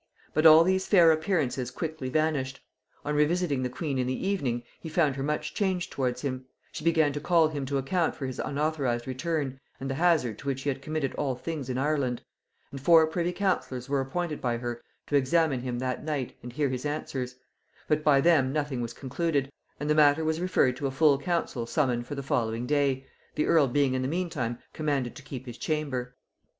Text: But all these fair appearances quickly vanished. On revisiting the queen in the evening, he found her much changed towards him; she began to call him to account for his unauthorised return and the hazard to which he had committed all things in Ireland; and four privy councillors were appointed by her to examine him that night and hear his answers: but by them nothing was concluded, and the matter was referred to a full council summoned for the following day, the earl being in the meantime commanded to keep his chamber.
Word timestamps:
But 0.33 0.47
all 0.47 0.63
these 0.63 0.87
fair 0.87 1.11
appearances 1.11 1.69
quickly 1.69 2.09
vanished. 2.09 2.59
On 3.05 3.13
revisiting 3.13 3.61
the 3.61 3.69
queen 3.69 3.99
in 3.99 4.07
the 4.07 4.27
evening, 4.27 4.63
he 4.79 4.89
found 4.89 5.15
her 5.15 5.21
much 5.21 5.53
changed 5.53 5.91
towards 5.91 6.21
him; 6.23 6.45
she 6.71 6.83
began 6.83 7.13
to 7.13 7.19
call 7.19 7.49
him 7.49 7.67
to 7.67 7.77
account 7.77 8.15
for 8.15 8.25
his 8.25 8.39
unauthorised 8.39 9.05
return 9.05 9.59
and 9.79 9.87
the 9.91 10.01
hazard 10.01 10.39
to 10.39 10.47
which 10.47 10.63
he 10.63 10.69
had 10.69 10.81
committed 10.81 11.13
all 11.19 11.35
things 11.35 11.69
in 11.69 11.77
Ireland; 11.77 12.23
and 12.71 12.81
four 12.81 13.05
privy 13.05 13.31
councillors 13.31 13.87
were 13.89 14.01
appointed 14.01 14.41
by 14.41 14.57
her 14.57 14.81
to 15.05 15.15
examine 15.15 15.59
him 15.61 15.77
that 15.77 16.03
night 16.03 16.35
and 16.41 16.51
hear 16.51 16.69
his 16.69 16.83
answers: 16.83 17.35
but 17.87 18.03
by 18.03 18.21
them 18.21 18.51
nothing 18.51 18.81
was 18.81 18.93
concluded, 18.93 19.51
and 19.79 19.87
the 19.87 19.93
matter 19.93 20.25
was 20.25 20.41
referred 20.41 20.75
to 20.77 20.87
a 20.87 20.91
full 20.91 21.19
council 21.19 21.67
summoned 21.67 22.07
for 22.07 22.15
the 22.15 22.23
following 22.23 22.65
day, 22.65 23.05
the 23.35 23.45
earl 23.45 23.67
being 23.67 23.93
in 23.93 24.01
the 24.01 24.07
meantime 24.07 24.57
commanded 24.73 25.15
to 25.15 25.21
keep 25.21 25.45
his 25.45 25.59
chamber. 25.59 26.15